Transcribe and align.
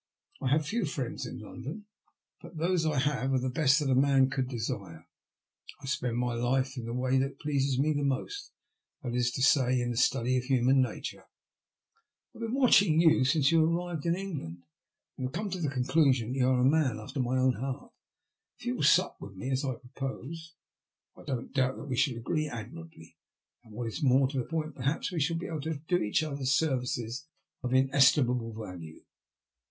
I 0.41 0.47
have 0.47 0.65
few 0.65 0.85
friends 0.85 1.27
in 1.27 1.37
London, 1.37 1.85
but 2.41 2.57
those 2.57 2.87
I 2.87 2.97
have 2.97 3.33
are 3.33 3.39
the 3.39 3.51
best 3.51 3.77
that 3.79 3.91
a 3.91 3.93
man 3.93 4.31
could 4.31 4.47
desire. 4.47 5.05
I 5.79 5.85
spend 5.85 6.17
my 6.17 6.33
life 6.33 6.75
in 6.75 6.85
the 6.85 6.93
way 6.95 7.19
that 7.19 7.39
pleases 7.39 7.77
me 7.77 7.93
most; 7.93 8.51
that 9.03 9.13
is 9.13 9.29
to 9.29 9.43
say, 9.43 9.79
in 9.79 9.91
the 9.91 9.97
study 9.97 10.37
of 10.37 10.45
human 10.45 10.81
nature. 10.81 11.21
I 11.21 12.31
have 12.33 12.41
been 12.41 12.55
watching 12.55 12.99
you 12.99 13.23
since 13.25 13.51
you 13.51 13.63
arrived 13.63 14.07
in 14.07 14.15
Eng 14.15 14.39
land, 14.39 14.63
and 15.19 15.27
have 15.27 15.33
come 15.33 15.51
to 15.51 15.61
the 15.61 15.69
conclusion 15.69 16.31
that 16.33 16.39
you 16.39 16.47
are 16.49 16.59
a 16.61 16.65
man 16.65 16.97
after 16.99 17.19
my 17.19 17.37
own 17.37 17.53
heart. 17.61 17.91
If 18.57 18.65
you 18.65 18.77
will 18.77 18.81
sup 18.81 19.17
with 19.21 19.35
me 19.35 19.51
as 19.51 19.63
I 19.63 19.75
propose, 19.75 20.55
I 21.15 21.21
don't 21.25 21.53
doubt 21.53 21.75
but 21.75 21.83
that 21.83 21.89
we 21.89 21.95
shall 21.95 22.17
agree 22.17 22.47
admirably, 22.49 23.17
and 23.63 23.71
what 23.75 23.85
is 23.85 24.01
more 24.01 24.27
to 24.29 24.39
the 24.39 24.45
point, 24.45 24.73
perhaps, 24.73 25.11
we 25.11 25.19
shall 25.19 25.37
be 25.37 25.45
able 25.45 25.61
to 25.61 25.75
do 25.87 25.97
each 26.01 26.23
other 26.23 26.43
services 26.43 27.27
of 27.61 27.71
inestimable 27.75 28.53
value. 28.55 29.03